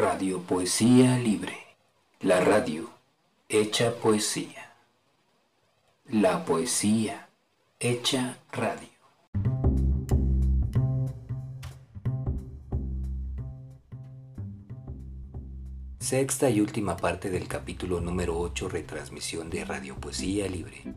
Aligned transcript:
Radio 0.00 0.40
Poesía 0.40 1.16
Libre. 1.18 1.58
La 2.20 2.40
radio 2.40 2.88
hecha 3.50 3.94
poesía. 3.96 4.72
La 6.08 6.46
poesía 6.46 7.28
hecha 7.78 8.38
radio. 8.50 8.88
Sexta 15.98 16.48
y 16.48 16.62
última 16.62 16.96
parte 16.96 17.28
del 17.28 17.46
capítulo 17.46 18.00
número 18.00 18.38
8, 18.38 18.70
retransmisión 18.70 19.50
de 19.50 19.66
Radio 19.66 19.96
Poesía 19.96 20.48
Libre. 20.48 20.94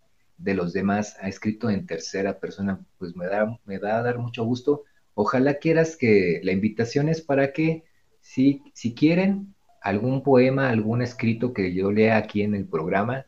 de 0.43 0.55
los 0.55 0.73
demás, 0.73 1.17
ha 1.21 1.29
escrito 1.29 1.71
en 1.71 1.87
tercera 1.87 2.41
persona, 2.41 2.85
pues 2.99 3.15
me 3.15 3.27
da, 3.27 3.59
me 3.65 3.79
da 3.79 3.99
a 3.99 4.03
dar 4.03 4.19
mucho 4.19 4.45
gusto. 4.45 4.83
Ojalá 5.15 5.55
quieras 5.55 5.97
que 5.97 6.41
la 6.43 6.53
invitación 6.53 7.09
es 7.09 7.21
para 7.21 7.53
que, 7.53 7.85
si, 8.21 8.63
si 8.75 8.95
quieren, 8.95 9.55
algún 9.81 10.23
poema, 10.23 10.71
algún 10.71 11.03
escrito 11.03 11.53
que 11.53 11.75
yo 11.75 11.93
lea 11.93 12.17
aquí 12.17 12.43
en 12.43 12.55
el 12.55 12.67
programa, 12.67 13.27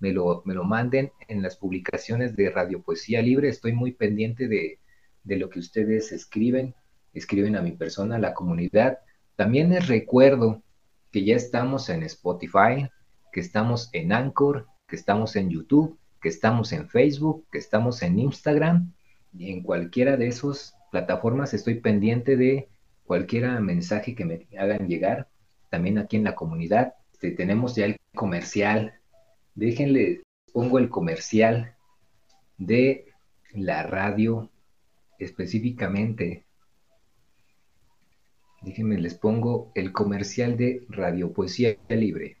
me 0.00 0.12
lo, 0.12 0.42
me 0.44 0.54
lo 0.54 0.64
manden 0.64 1.12
en 1.28 1.42
las 1.42 1.56
publicaciones 1.56 2.36
de 2.36 2.50
Radio 2.50 2.82
Poesía 2.82 3.22
Libre. 3.22 3.48
Estoy 3.48 3.72
muy 3.72 3.92
pendiente 3.92 4.48
de, 4.48 4.78
de 5.24 5.36
lo 5.36 5.50
que 5.50 5.58
ustedes 5.60 6.12
escriben, 6.12 6.74
escriben 7.14 7.56
a 7.56 7.62
mi 7.62 7.72
persona, 7.72 8.16
a 8.16 8.20
la 8.20 8.34
comunidad. 8.34 8.98
También 9.36 9.70
les 9.70 9.86
recuerdo 9.86 10.62
que 11.12 11.24
ya 11.24 11.36
estamos 11.36 11.88
en 11.88 12.02
Spotify, 12.02 12.88
que 13.32 13.40
estamos 13.40 13.90
en 13.92 14.12
Anchor, 14.12 14.66
que 14.88 14.96
estamos 14.96 15.36
en 15.36 15.50
YouTube 15.50 15.98
que 16.20 16.28
estamos 16.28 16.72
en 16.72 16.88
Facebook, 16.88 17.46
que 17.50 17.58
estamos 17.58 18.02
en 18.02 18.18
Instagram 18.18 18.92
y 19.36 19.52
en 19.52 19.62
cualquiera 19.62 20.16
de 20.16 20.28
esas 20.28 20.74
plataformas 20.90 21.54
estoy 21.54 21.74
pendiente 21.80 22.36
de 22.36 22.68
cualquier 23.04 23.60
mensaje 23.60 24.14
que 24.14 24.24
me 24.24 24.46
hagan 24.58 24.88
llegar. 24.88 25.28
También 25.70 25.98
aquí 25.98 26.16
en 26.16 26.24
la 26.24 26.34
comunidad 26.34 26.94
este, 27.12 27.32
tenemos 27.32 27.74
ya 27.74 27.86
el 27.86 27.96
comercial. 28.14 28.94
Déjenle, 29.54 30.22
pongo 30.52 30.78
el 30.78 30.88
comercial 30.88 31.74
de 32.58 33.06
la 33.52 33.82
radio 33.82 34.50
específicamente. 35.18 36.44
Déjenme, 38.62 38.98
les 38.98 39.14
pongo 39.14 39.72
el 39.74 39.92
comercial 39.92 40.56
de 40.56 40.84
Radio 40.88 41.32
Poesía 41.32 41.76
Libre. 41.88 42.37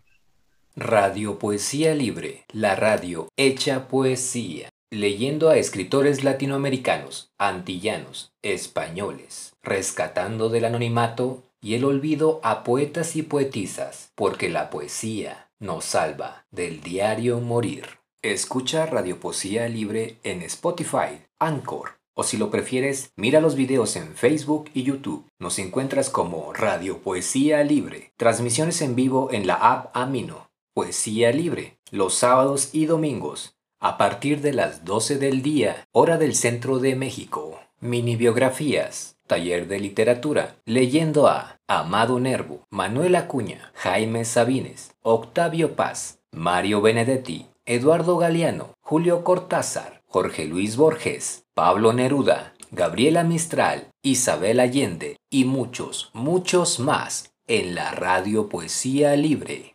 Radio 0.80 1.40
Poesía 1.40 1.92
Libre, 1.92 2.44
la 2.52 2.76
radio 2.76 3.28
hecha 3.36 3.88
poesía, 3.88 4.68
leyendo 4.92 5.50
a 5.50 5.56
escritores 5.56 6.22
latinoamericanos, 6.22 7.32
antillanos, 7.36 8.30
españoles, 8.42 9.54
rescatando 9.60 10.50
del 10.50 10.64
anonimato 10.64 11.42
y 11.60 11.74
el 11.74 11.84
olvido 11.84 12.38
a 12.44 12.62
poetas 12.62 13.16
y 13.16 13.22
poetisas, 13.22 14.12
porque 14.14 14.48
la 14.48 14.70
poesía 14.70 15.50
nos 15.58 15.84
salva 15.84 16.44
del 16.52 16.80
diario 16.80 17.40
morir. 17.40 17.98
Escucha 18.22 18.86
Radio 18.86 19.18
Poesía 19.18 19.68
Libre 19.68 20.18
en 20.22 20.42
Spotify, 20.42 21.24
Anchor, 21.40 21.98
o 22.14 22.22
si 22.22 22.36
lo 22.36 22.52
prefieres, 22.52 23.10
mira 23.16 23.40
los 23.40 23.56
videos 23.56 23.96
en 23.96 24.14
Facebook 24.14 24.70
y 24.74 24.84
YouTube. 24.84 25.26
Nos 25.40 25.58
encuentras 25.58 26.08
como 26.08 26.52
Radio 26.52 26.98
Poesía 26.98 27.64
Libre, 27.64 28.12
transmisiones 28.16 28.80
en 28.80 28.94
vivo 28.94 29.30
en 29.32 29.48
la 29.48 29.54
app 29.54 29.96
Amino 29.96 30.47
Poesía 30.78 31.32
Libre, 31.32 31.80
los 31.90 32.14
sábados 32.14 32.68
y 32.72 32.86
domingos, 32.86 33.56
a 33.80 33.98
partir 33.98 34.42
de 34.42 34.52
las 34.52 34.84
12 34.84 35.18
del 35.18 35.42
día, 35.42 35.88
hora 35.90 36.18
del 36.18 36.36
centro 36.36 36.78
de 36.78 36.94
México. 36.94 37.58
Mini 37.80 38.14
biografías, 38.14 39.16
taller 39.26 39.66
de 39.66 39.80
literatura, 39.80 40.54
leyendo 40.66 41.26
a 41.26 41.58
Amado 41.66 42.20
Nervo, 42.20 42.64
Manuel 42.70 43.16
Acuña, 43.16 43.72
Jaime 43.74 44.24
Sabines, 44.24 44.92
Octavio 45.02 45.74
Paz, 45.74 46.20
Mario 46.30 46.80
Benedetti, 46.80 47.46
Eduardo 47.66 48.16
Galeano, 48.16 48.76
Julio 48.80 49.24
Cortázar, 49.24 50.04
Jorge 50.06 50.44
Luis 50.44 50.76
Borges, 50.76 51.44
Pablo 51.54 51.92
Neruda, 51.92 52.54
Gabriela 52.70 53.24
Mistral, 53.24 53.88
Isabel 54.00 54.60
Allende 54.60 55.16
y 55.28 55.44
muchos, 55.44 56.12
muchos 56.14 56.78
más 56.78 57.32
en 57.48 57.74
la 57.74 57.90
radio 57.90 58.48
Poesía 58.48 59.16
Libre. 59.16 59.74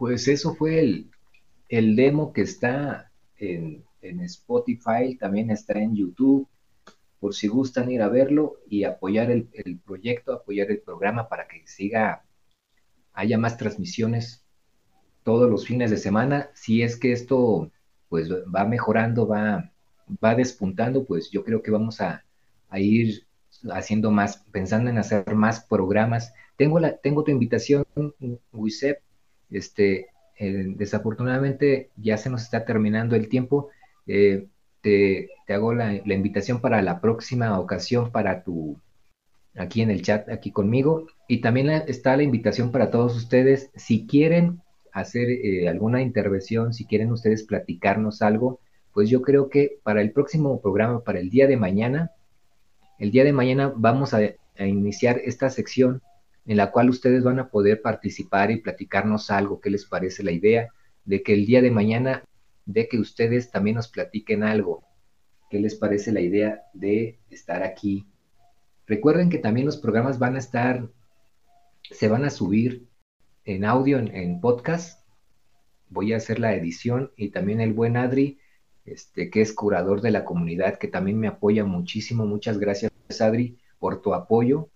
Pues 0.00 0.28
eso 0.28 0.54
fue 0.54 0.80
el, 1.68 1.94
demo 1.94 2.32
que 2.32 2.40
está 2.40 3.12
en, 3.36 3.84
Spotify, 4.00 5.14
también 5.20 5.50
está 5.50 5.78
en 5.78 5.94
YouTube, 5.94 6.48
por 7.18 7.34
si 7.34 7.48
gustan 7.48 7.90
ir 7.90 8.00
a 8.00 8.08
verlo 8.08 8.60
y 8.66 8.84
apoyar 8.84 9.30
el, 9.30 9.50
proyecto, 9.84 10.32
apoyar 10.32 10.70
el 10.70 10.80
programa 10.80 11.28
para 11.28 11.46
que 11.46 11.66
siga, 11.66 12.24
haya 13.12 13.36
más 13.36 13.58
transmisiones 13.58 14.42
todos 15.22 15.50
los 15.50 15.66
fines 15.66 15.90
de 15.90 15.98
semana. 15.98 16.48
Si 16.54 16.80
es 16.80 16.96
que 16.96 17.12
esto 17.12 17.70
pues 18.08 18.30
va 18.32 18.64
mejorando, 18.64 19.28
va, 19.28 19.70
va 20.24 20.34
despuntando, 20.34 21.04
pues 21.04 21.30
yo 21.30 21.44
creo 21.44 21.62
que 21.62 21.72
vamos 21.72 22.00
a, 22.00 22.24
ir 22.72 23.26
haciendo 23.70 24.10
más, 24.10 24.38
pensando 24.50 24.88
en 24.88 24.96
hacer 24.96 25.34
más 25.34 25.62
programas. 25.62 26.32
Tengo, 26.56 26.80
la, 26.80 26.96
tengo 26.96 27.22
tu 27.22 27.32
invitación, 27.32 27.84
Wisep, 28.50 29.02
este, 29.50 30.08
desafortunadamente 30.38 31.90
ya 31.96 32.16
se 32.16 32.30
nos 32.30 32.42
está 32.42 32.64
terminando 32.64 33.16
el 33.16 33.28
tiempo. 33.28 33.68
Eh, 34.06 34.46
te, 34.80 35.28
hago 35.48 35.74
la, 35.74 35.94
invitación 35.94 36.60
para 36.60 36.80
la 36.80 37.00
próxima 37.00 37.58
ocasión 37.58 38.10
para 38.10 38.42
tu, 38.42 38.78
aquí 39.54 39.82
en 39.82 39.90
el 39.90 40.02
chat, 40.02 40.28
aquí 40.28 40.50
conmigo. 40.50 41.06
Y 41.28 41.40
también 41.40 41.68
está 41.70 42.16
la 42.16 42.22
invitación 42.22 42.72
para 42.72 42.90
todos 42.90 43.16
ustedes, 43.16 43.70
si 43.76 44.06
quieren 44.06 44.62
hacer 44.92 45.28
eh, 45.30 45.68
alguna 45.68 46.02
intervención, 46.02 46.72
si 46.72 46.86
quieren 46.86 47.12
ustedes 47.12 47.44
platicarnos 47.44 48.22
algo, 48.22 48.60
pues 48.92 49.08
yo 49.08 49.22
creo 49.22 49.48
que 49.48 49.78
para 49.82 50.00
el 50.00 50.10
próximo 50.12 50.60
programa, 50.60 51.04
para 51.04 51.20
el 51.20 51.30
día 51.30 51.46
de 51.46 51.56
mañana, 51.56 52.10
el 52.98 53.10
día 53.10 53.24
de 53.24 53.32
mañana 53.32 53.72
vamos 53.76 54.14
a 54.14 54.20
iniciar 54.58 55.20
esta 55.24 55.48
sección 55.48 56.02
en 56.50 56.56
la 56.56 56.72
cual 56.72 56.90
ustedes 56.90 57.22
van 57.22 57.38
a 57.38 57.48
poder 57.48 57.80
participar 57.80 58.50
y 58.50 58.56
platicarnos 58.56 59.30
algo, 59.30 59.60
qué 59.60 59.70
les 59.70 59.84
parece 59.84 60.24
la 60.24 60.32
idea 60.32 60.70
de 61.04 61.22
que 61.22 61.32
el 61.32 61.46
día 61.46 61.62
de 61.62 61.70
mañana, 61.70 62.24
de 62.66 62.88
que 62.88 62.98
ustedes 62.98 63.52
también 63.52 63.76
nos 63.76 63.86
platiquen 63.86 64.42
algo, 64.42 64.82
qué 65.48 65.60
les 65.60 65.76
parece 65.76 66.10
la 66.10 66.20
idea 66.20 66.62
de 66.74 67.20
estar 67.30 67.62
aquí. 67.62 68.04
Recuerden 68.88 69.30
que 69.30 69.38
también 69.38 69.64
los 69.64 69.76
programas 69.76 70.18
van 70.18 70.34
a 70.34 70.40
estar, 70.40 70.88
se 71.88 72.08
van 72.08 72.24
a 72.24 72.30
subir 72.30 72.88
en 73.44 73.64
audio, 73.64 73.98
en, 73.98 74.40
podcast. 74.40 75.06
Voy 75.88 76.12
a 76.12 76.16
hacer 76.16 76.40
la 76.40 76.52
edición 76.56 77.12
y 77.16 77.28
también 77.28 77.60
el 77.60 77.74
buen 77.74 77.96
Adri, 77.96 78.40
este, 78.84 79.30
que 79.30 79.40
es 79.40 79.52
curador 79.52 80.00
de 80.00 80.10
la 80.10 80.24
comunidad, 80.24 80.80
que 80.80 80.88
también 80.88 81.20
me 81.20 81.28
apoya 81.28 81.64
muchísimo. 81.64 82.26
Muchas 82.26 82.58
gracias, 82.58 82.90
Adri, 83.20 83.56
por 83.78 84.02
tu 84.02 84.14
apoyo 84.14 84.68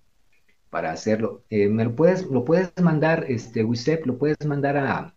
para 0.75 0.91
hacerlo. 0.91 1.45
Eh, 1.51 1.69
me 1.69 1.85
lo 1.85 1.95
puedes, 1.95 2.27
lo 2.27 2.45
puedes 2.45 2.73
mandar, 2.83 3.27
este, 3.29 3.63
Wisep, 3.63 4.07
lo 4.07 4.19
puedes 4.19 4.45
mandar 4.45 4.77
a, 4.77 5.15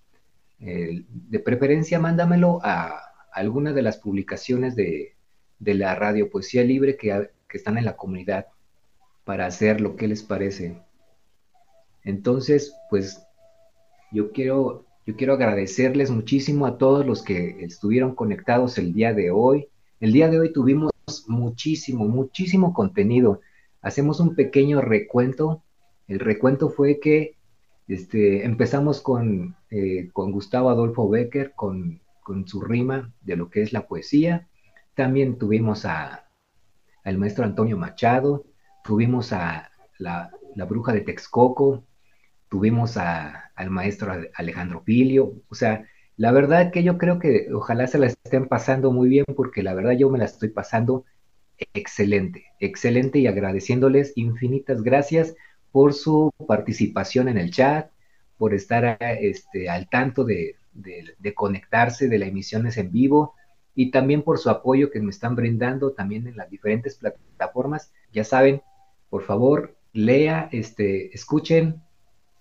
de 0.60 1.40
preferencia, 1.40 1.98
mándamelo 1.98 2.60
a, 2.62 3.02
alguna 3.32 3.74
de 3.74 3.82
las 3.82 3.98
publicaciones 3.98 4.76
de, 4.76 5.16
la 5.60 5.96
radio 5.96 6.30
Poesía 6.30 6.64
Libre 6.64 6.96
que, 6.96 7.32
están 7.52 7.80
en 7.80 7.86
la 7.86 7.98
comunidad 7.98 8.46
para 9.26 9.48
hacer 9.48 9.82
lo 9.82 9.96
que 9.96 10.08
les 10.08 10.22
parece. 10.22 10.80
Entonces, 12.04 12.76
pues 12.92 13.26
yo 14.12 14.32
quiero, 14.32 14.86
yo 15.08 15.16
quiero 15.16 15.34
agradecerles 15.34 16.12
muchísimo 16.12 16.68
a 16.68 16.78
todos 16.78 17.04
los 17.04 17.24
que 17.24 17.66
estuvieron 17.66 18.14
conectados 18.14 18.78
el 18.78 18.94
día 18.94 19.12
de 19.12 19.32
hoy. 19.32 19.70
El 20.00 20.14
día 20.14 20.30
de 20.30 20.38
hoy 20.38 20.54
tuvimos 20.54 20.92
muchísimo, 21.26 22.06
muchísimo 22.06 22.76
contenido 22.76 23.42
hacemos 23.82 24.20
un 24.20 24.36
pequeño 24.36 24.82
recuento. 24.82 25.64
El 26.08 26.20
recuento 26.20 26.70
fue 26.70 27.00
que 27.00 27.36
este, 27.88 28.46
empezamos 28.46 29.02
con, 29.02 29.56
eh, 29.70 30.10
con 30.14 30.32
Gustavo 30.32 30.70
Adolfo 30.70 31.10
Becker, 31.10 31.54
con, 31.56 32.02
su 32.46 32.60
rima 32.60 33.14
de 33.22 33.38
lo 33.38 33.50
que 33.50 33.62
es 33.62 33.72
la 33.72 33.88
poesía. 33.88 34.50
También 34.96 35.38
tuvimos 35.38 35.86
a, 35.86 36.28
al 37.06 37.18
maestro 37.18 37.46
Antonio 37.46 37.78
Machado, 37.78 38.44
tuvimos 38.84 39.32
a 39.32 39.72
la, 39.98 40.30
bruja 40.68 40.92
de 40.92 41.02
Texcoco, 41.02 41.86
tuvimos 42.50 42.98
al 42.98 43.70
maestro 43.70 44.12
Alejandro 44.36 44.84
Pilio, 44.84 45.36
o 45.48 45.56
sea, 45.56 45.86
la 46.18 46.32
verdad 46.32 46.72
que 46.72 46.84
yo 46.84 46.98
creo 46.98 47.20
que 47.20 47.48
ojalá 47.54 47.88
se 47.88 48.00
la 48.00 48.08
estén 48.08 48.48
pasando 48.48 48.92
muy 48.92 49.08
bien 49.08 49.26
porque 49.36 49.64
la 49.64 49.74
verdad 49.74 49.94
yo 49.94 50.10
me 50.10 50.18
la 50.18 50.26
estoy 50.26 50.50
pasando 50.50 51.06
excelente, 51.74 52.46
excelente 52.60 53.20
y 53.20 53.28
agradeciéndoles 53.28 54.14
infinitas 54.16 54.82
gracias 54.82 55.36
por 55.72 55.94
su 55.94 56.34
participación 56.48 57.28
en 57.28 57.38
el 57.38 57.52
chat, 57.52 57.92
por 58.38 58.54
estar 58.54 58.98
este, 59.22 59.70
al 59.70 59.90
tanto 59.90 60.24
de, 60.24 60.56
conectarse 61.36 62.08
de 62.08 62.20
las 62.20 62.30
emisiones 62.30 62.78
en 62.78 62.92
vivo 62.92 63.34
y 63.76 63.92
también 63.92 64.24
por 64.24 64.38
su 64.38 64.50
apoyo 64.50 64.92
que 64.92 65.02
me 65.02 65.10
están 65.10 65.36
brindando 65.36 65.92
también 65.92 66.28
en 66.28 66.38
las 66.38 66.50
diferentes 66.50 66.96
plataformas. 66.96 67.92
Ya 68.12 68.24
saben, 68.24 68.62
por 69.10 69.24
favor, 69.24 69.76
lea, 69.94 70.50
este, 70.52 71.14
escuchen, 71.14 71.82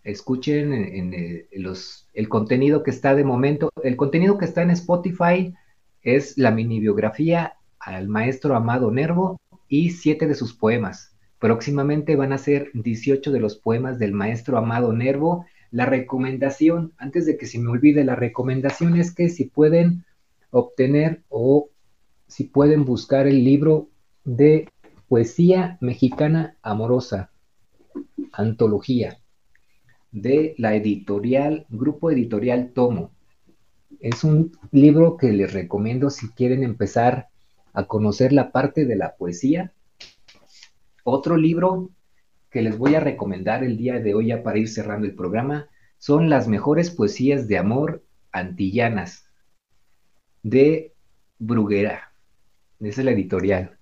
escuchen 0.04 0.72
en, 0.72 1.46
los, 1.62 2.08
el 2.14 2.28
contenido 2.28 2.82
que 2.82 2.90
está 2.90 3.14
de 3.14 3.24
momento. 3.24 3.70
El 3.82 3.96
contenido 3.96 4.38
que 4.38 4.44
está 4.44 4.62
en 4.62 4.70
Spotify 4.70 5.54
es 6.02 6.38
la 6.38 6.50
mini 6.50 6.80
biografía 6.80 7.56
al 7.86 8.08
maestro 8.08 8.54
Amado 8.54 8.90
Nervo 8.90 9.40
y 9.68 9.90
siete 9.90 10.26
de 10.26 10.34
sus 10.34 10.54
poemas. 10.54 11.16
Próximamente 11.38 12.16
van 12.16 12.32
a 12.32 12.38
ser 12.38 12.70
18 12.74 13.32
de 13.32 13.40
los 13.40 13.56
poemas 13.56 13.98
del 13.98 14.12
maestro 14.12 14.58
Amado 14.58 14.92
Nervo 14.92 15.46
la 15.70 15.86
recomendación, 15.86 16.92
antes 16.96 17.26
de 17.26 17.36
que 17.36 17.46
se 17.46 17.58
me 17.58 17.70
olvide, 17.70 18.04
la 18.04 18.16
recomendación 18.16 18.96
es 18.96 19.14
que 19.14 19.28
si 19.28 19.44
pueden 19.44 20.04
obtener 20.50 21.22
o 21.28 21.70
si 22.28 22.44
pueden 22.44 22.84
buscar 22.84 23.26
el 23.26 23.44
libro 23.44 23.88
de 24.24 24.68
Poesía 25.08 25.76
Mexicana 25.80 26.56
Amorosa, 26.62 27.30
antología, 28.32 29.18
de 30.12 30.54
la 30.56 30.74
editorial, 30.74 31.66
Grupo 31.68 32.10
Editorial 32.10 32.72
Tomo. 32.72 33.10
Es 34.00 34.24
un 34.24 34.52
libro 34.72 35.16
que 35.16 35.30
les 35.32 35.52
recomiendo 35.52 36.10
si 36.10 36.30
quieren 36.30 36.62
empezar 36.64 37.28
a 37.76 37.86
conocer 37.86 38.32
la 38.32 38.52
parte 38.52 38.86
de 38.86 38.96
la 38.96 39.16
poesía. 39.16 39.74
Otro 41.04 41.36
libro 41.36 41.90
que 42.50 42.62
les 42.62 42.78
voy 42.78 42.94
a 42.94 43.00
recomendar 43.00 43.62
el 43.62 43.76
día 43.76 44.00
de 44.00 44.14
hoy 44.14 44.28
ya 44.28 44.42
para 44.42 44.58
ir 44.58 44.68
cerrando 44.68 45.06
el 45.06 45.14
programa 45.14 45.68
son 45.98 46.30
las 46.30 46.48
mejores 46.48 46.90
poesías 46.90 47.48
de 47.48 47.58
amor 47.58 48.02
antillanas 48.32 49.26
de 50.42 50.94
Bruguera. 51.38 52.12
Esa 52.80 53.02
es 53.02 53.04
la 53.04 53.10
editorial. 53.10 53.76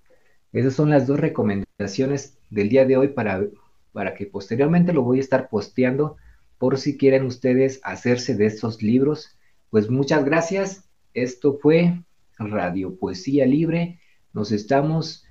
Esas 0.51 0.73
son 0.73 0.89
las 0.89 1.07
dos 1.07 1.21
recomendaciones 1.21 2.37
del 2.49 2.67
día 2.67 2.85
de 2.85 2.97
hoy 2.97 3.07
para, 3.07 3.45
para 3.93 4.13
que 4.13 4.25
posteriormente 4.25 4.91
lo 4.91 5.03
voy 5.03 5.19
a 5.19 5.21
estar 5.21 5.47
posteando 5.47 6.17
por 6.57 6.77
si 6.77 6.97
quieren 6.97 7.25
ustedes 7.25 7.79
hacerse 7.81 8.35
de 8.35 8.47
estos 8.47 8.83
libros. 8.83 9.37
Pues 9.69 9.89
muchas 9.89 10.25
gracias. 10.25 10.89
Esto 11.13 11.57
fue 11.61 12.03
Radio 12.37 12.95
Poesía 12.95 13.45
Libre. 13.45 13.99
Nos 14.33 14.51
estamos 14.51 15.25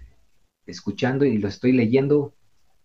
escuchando 0.66 1.24
y 1.24 1.38
lo 1.38 1.48
estoy 1.48 1.72
leyendo 1.72 2.34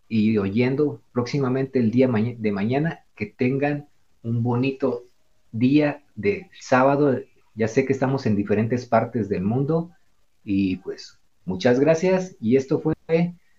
y 0.08 0.38
oyendo 0.38 1.02
próximamente 1.12 1.80
el 1.80 1.92
día 1.92 2.08
de 2.08 2.52
mañana. 2.52 3.06
Que 3.16 3.26
tengan 3.26 3.88
un 4.24 4.44
bonito 4.44 5.06
día 5.52 6.04
de 6.16 6.50
sábado. 6.60 7.20
Ya 7.56 7.68
sé 7.68 7.86
que 7.86 7.94
estamos 7.94 8.26
en 8.26 8.36
diferentes 8.36 8.86
partes 8.86 9.30
del 9.30 9.44
mundo 9.44 9.92
y 10.44 10.78
pues 10.78 11.20
muchas 11.46 11.80
gracias. 11.80 12.36
Y 12.40 12.56
esto 12.56 12.80
fue 12.80 12.96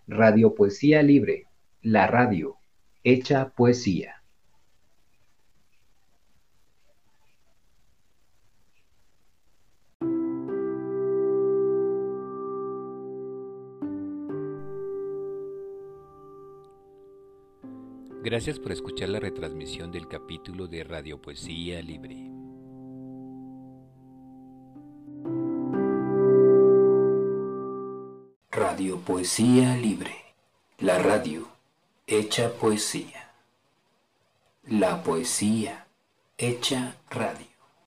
Radio 0.07 0.55
Poesía 0.55 1.03
Libre, 1.03 1.47
la 1.83 2.07
radio 2.07 2.57
hecha 3.05 3.51
poesía. 3.51 4.20
Gracias 18.23 18.59
por 18.59 18.71
escuchar 18.73 19.09
la 19.09 19.19
retransmisión 19.19 19.91
del 19.91 20.07
capítulo 20.07 20.67
de 20.67 20.85
Radio 20.85 21.23
Poesía 21.23 21.81
Libre. 21.81 22.17
Radio 28.51 28.99
Poesía 28.99 29.75
Libre, 29.75 30.15
la 30.81 30.99
radio 30.99 31.49
hecha 32.07 32.53
poesía. 32.53 33.31
La 34.67 35.03
poesía 35.03 35.87
hecha 36.37 36.97
radio. 37.09 37.50